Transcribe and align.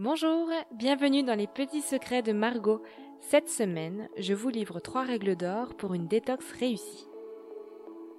Bonjour, 0.00 0.48
bienvenue 0.70 1.24
dans 1.24 1.34
les 1.34 1.48
petits 1.48 1.80
secrets 1.80 2.22
de 2.22 2.30
Margot. 2.30 2.80
Cette 3.18 3.48
semaine, 3.48 4.08
je 4.16 4.32
vous 4.32 4.48
livre 4.48 4.78
trois 4.78 5.02
règles 5.02 5.34
d'or 5.34 5.74
pour 5.74 5.92
une 5.92 6.06
détox 6.06 6.52
réussie. 6.52 7.08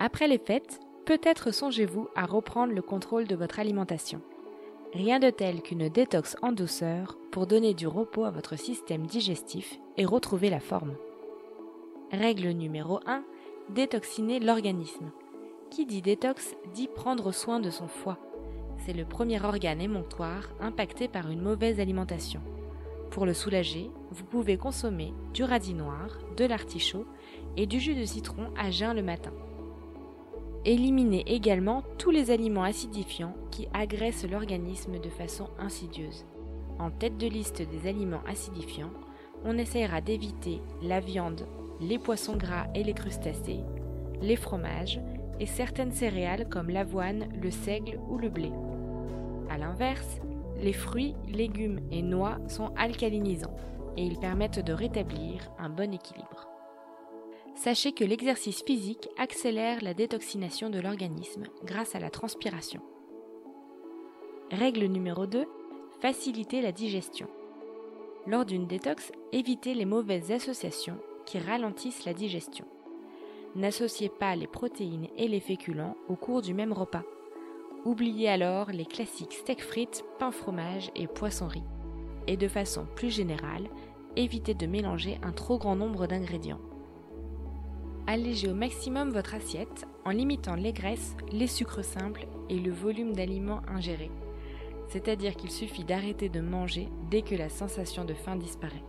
Après 0.00 0.26
les 0.26 0.38
fêtes, 0.38 0.80
peut-être 1.04 1.52
songez-vous 1.52 2.08
à 2.16 2.26
reprendre 2.26 2.72
le 2.72 2.82
contrôle 2.82 3.28
de 3.28 3.36
votre 3.36 3.60
alimentation. 3.60 4.20
Rien 4.94 5.20
de 5.20 5.30
tel 5.30 5.62
qu'une 5.62 5.88
détox 5.88 6.34
en 6.42 6.50
douceur 6.50 7.16
pour 7.30 7.46
donner 7.46 7.72
du 7.72 7.86
repos 7.86 8.24
à 8.24 8.32
votre 8.32 8.58
système 8.58 9.06
digestif 9.06 9.78
et 9.96 10.04
retrouver 10.04 10.50
la 10.50 10.58
forme. 10.58 10.96
Règle 12.10 12.48
numéro 12.48 12.98
1. 13.06 13.22
Détoxiner 13.68 14.40
l'organisme. 14.40 15.12
Qui 15.70 15.86
dit 15.86 16.02
détox 16.02 16.56
dit 16.74 16.88
prendre 16.88 17.30
soin 17.30 17.60
de 17.60 17.70
son 17.70 17.86
foie. 17.86 18.18
C'est 18.86 18.92
le 18.94 19.04
premier 19.04 19.44
organe 19.44 19.80
émonctoire 19.80 20.48
impacté 20.60 21.06
par 21.06 21.30
une 21.30 21.42
mauvaise 21.42 21.80
alimentation. 21.80 22.40
Pour 23.10 23.26
le 23.26 23.34
soulager, 23.34 23.90
vous 24.10 24.24
pouvez 24.24 24.56
consommer 24.56 25.12
du 25.34 25.44
radis 25.44 25.74
noir, 25.74 26.18
de 26.36 26.44
l'artichaut 26.46 27.06
et 27.56 27.66
du 27.66 27.78
jus 27.78 27.94
de 27.94 28.04
citron 28.04 28.50
à 28.56 28.70
jeun 28.70 28.94
le 28.94 29.02
matin. 29.02 29.32
Éliminez 30.64 31.24
également 31.26 31.82
tous 31.98 32.10
les 32.10 32.30
aliments 32.30 32.62
acidifiants 32.62 33.34
qui 33.50 33.68
agressent 33.74 34.28
l'organisme 34.30 34.98
de 34.98 35.08
façon 35.10 35.48
insidieuse. 35.58 36.24
En 36.78 36.90
tête 36.90 37.18
de 37.18 37.26
liste 37.26 37.62
des 37.62 37.88
aliments 37.88 38.22
acidifiants, 38.26 38.92
on 39.44 39.58
essaiera 39.58 40.00
d'éviter 40.00 40.62
la 40.82 41.00
viande, 41.00 41.46
les 41.80 41.98
poissons 41.98 42.36
gras 42.36 42.66
et 42.74 42.84
les 42.84 42.94
crustacés, 42.94 43.60
les 44.22 44.36
fromages 44.36 45.00
et 45.40 45.46
certaines 45.46 45.92
céréales 45.92 46.48
comme 46.48 46.70
l'avoine, 46.70 47.28
le 47.42 47.50
seigle 47.50 47.98
ou 48.08 48.18
le 48.18 48.28
blé. 48.28 48.52
A 49.48 49.58
l'inverse, 49.58 50.20
les 50.62 50.72
fruits, 50.72 51.16
légumes 51.26 51.80
et 51.90 52.02
noix 52.02 52.38
sont 52.48 52.72
alcalinisants 52.76 53.56
et 53.96 54.04
ils 54.04 54.18
permettent 54.18 54.64
de 54.64 54.72
rétablir 54.72 55.50
un 55.58 55.70
bon 55.70 55.92
équilibre. 55.92 56.46
Sachez 57.56 57.92
que 57.92 58.04
l'exercice 58.04 58.62
physique 58.62 59.08
accélère 59.18 59.82
la 59.82 59.94
détoxination 59.94 60.70
de 60.70 60.78
l'organisme 60.78 61.44
grâce 61.64 61.94
à 61.94 62.00
la 62.00 62.10
transpiration. 62.10 62.80
Règle 64.50 64.84
numéro 64.84 65.26
2. 65.26 65.46
Faciliter 66.00 66.62
la 66.62 66.72
digestion. 66.72 67.28
Lors 68.26 68.44
d'une 68.44 68.66
détox, 68.66 69.12
évitez 69.32 69.74
les 69.74 69.84
mauvaises 69.84 70.30
associations 70.32 70.98
qui 71.26 71.38
ralentissent 71.38 72.04
la 72.04 72.14
digestion. 72.14 72.66
N'associez 73.56 74.08
pas 74.08 74.36
les 74.36 74.46
protéines 74.46 75.08
et 75.16 75.26
les 75.26 75.40
féculents 75.40 75.96
au 76.08 76.14
cours 76.14 76.40
du 76.40 76.54
même 76.54 76.72
repas. 76.72 77.02
Oubliez 77.84 78.28
alors 78.28 78.70
les 78.70 78.84
classiques 78.84 79.32
steak 79.32 79.62
frites, 79.62 80.04
pain 80.20 80.30
fromage 80.30 80.90
et 80.94 81.08
poissonnerie. 81.08 81.64
Et 82.28 82.36
de 82.36 82.46
façon 82.46 82.86
plus 82.94 83.10
générale, 83.10 83.68
évitez 84.14 84.54
de 84.54 84.66
mélanger 84.66 85.18
un 85.22 85.32
trop 85.32 85.58
grand 85.58 85.74
nombre 85.74 86.06
d'ingrédients. 86.06 86.60
Allégez 88.06 88.48
au 88.48 88.54
maximum 88.54 89.10
votre 89.10 89.34
assiette 89.34 89.86
en 90.04 90.10
limitant 90.10 90.54
les 90.54 90.72
graisses, 90.72 91.16
les 91.32 91.46
sucres 91.48 91.84
simples 91.84 92.26
et 92.48 92.58
le 92.58 92.70
volume 92.70 93.14
d'aliments 93.14 93.62
ingérés. 93.68 94.12
C'est-à-dire 94.88 95.34
qu'il 95.34 95.50
suffit 95.50 95.84
d'arrêter 95.84 96.28
de 96.28 96.40
manger 96.40 96.88
dès 97.10 97.22
que 97.22 97.34
la 97.34 97.48
sensation 97.48 98.04
de 98.04 98.14
faim 98.14 98.36
disparaît. 98.36 98.84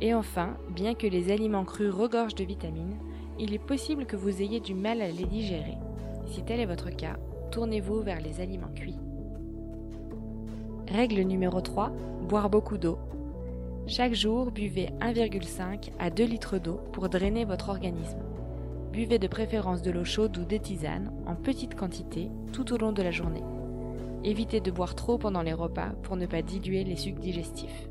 Et 0.00 0.12
enfin, 0.12 0.56
bien 0.70 0.94
que 0.94 1.06
les 1.06 1.30
aliments 1.30 1.64
crus 1.64 1.92
regorgent 1.92 2.34
de 2.34 2.44
vitamines, 2.44 2.98
il 3.38 3.52
est 3.52 3.58
possible 3.58 4.06
que 4.06 4.16
vous 4.16 4.42
ayez 4.42 4.60
du 4.60 4.74
mal 4.74 5.00
à 5.00 5.08
les 5.08 5.26
digérer. 5.26 5.78
Si 6.26 6.42
tel 6.42 6.60
est 6.60 6.66
votre 6.66 6.90
cas, 6.90 7.16
tournez-vous 7.50 8.00
vers 8.02 8.20
les 8.20 8.40
aliments 8.40 8.72
cuits. 8.74 8.98
Règle 10.88 11.22
numéro 11.22 11.60
3. 11.60 11.90
Boire 12.28 12.50
beaucoup 12.50 12.78
d'eau. 12.78 12.98
Chaque 13.86 14.14
jour, 14.14 14.50
buvez 14.50 14.90
1,5 15.00 15.90
à 15.98 16.10
2 16.10 16.24
litres 16.24 16.58
d'eau 16.58 16.80
pour 16.92 17.08
drainer 17.08 17.44
votre 17.44 17.68
organisme. 17.68 18.18
Buvez 18.92 19.18
de 19.18 19.26
préférence 19.26 19.82
de 19.82 19.90
l'eau 19.90 20.04
chaude 20.04 20.38
ou 20.38 20.44
des 20.44 20.60
tisanes 20.60 21.12
en 21.26 21.34
petite 21.34 21.74
quantité 21.74 22.30
tout 22.52 22.72
au 22.72 22.78
long 22.78 22.92
de 22.92 23.02
la 23.02 23.10
journée. 23.10 23.42
Évitez 24.22 24.60
de 24.60 24.70
boire 24.70 24.94
trop 24.94 25.18
pendant 25.18 25.42
les 25.42 25.52
repas 25.52 25.90
pour 26.02 26.16
ne 26.16 26.26
pas 26.26 26.42
diluer 26.42 26.84
les 26.84 26.96
sucs 26.96 27.18
digestifs. 27.18 27.88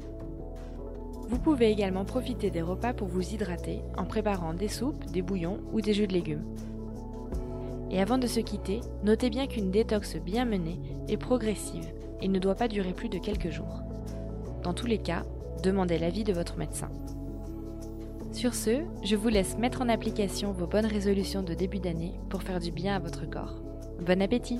Vous 1.33 1.39
pouvez 1.39 1.71
également 1.71 2.05
profiter 2.05 2.51
des 2.51 2.61
repas 2.61 2.93
pour 2.93 3.07
vous 3.07 3.33
hydrater 3.33 3.81
en 3.97 4.05
préparant 4.05 4.53
des 4.53 4.67
soupes, 4.67 5.03
des 5.07 5.23
bouillons 5.23 5.57
ou 5.71 5.81
des 5.81 5.91
jus 5.91 6.05
de 6.05 6.13
légumes. 6.13 6.45
Et 7.89 7.99
avant 7.99 8.19
de 8.19 8.27
se 8.27 8.39
quitter, 8.39 8.81
notez 9.03 9.31
bien 9.31 9.47
qu'une 9.47 9.71
détox 9.71 10.17
bien 10.17 10.45
menée 10.45 10.79
est 11.07 11.17
progressive 11.17 11.91
et 12.21 12.27
ne 12.27 12.37
doit 12.37 12.53
pas 12.53 12.67
durer 12.67 12.93
plus 12.93 13.09
de 13.09 13.17
quelques 13.17 13.49
jours. 13.49 13.81
Dans 14.61 14.75
tous 14.75 14.85
les 14.85 14.99
cas, 14.99 15.23
demandez 15.63 15.97
l'avis 15.97 16.23
de 16.23 16.33
votre 16.33 16.59
médecin. 16.59 16.91
Sur 18.31 18.53
ce, 18.53 18.83
je 19.03 19.15
vous 19.15 19.29
laisse 19.29 19.57
mettre 19.57 19.81
en 19.81 19.89
application 19.89 20.51
vos 20.51 20.67
bonnes 20.67 20.85
résolutions 20.85 21.41
de 21.41 21.55
début 21.55 21.79
d'année 21.79 22.13
pour 22.29 22.43
faire 22.43 22.59
du 22.59 22.69
bien 22.69 22.95
à 22.95 22.99
votre 22.99 23.27
corps. 23.27 23.55
Bon 24.05 24.21
appétit 24.21 24.59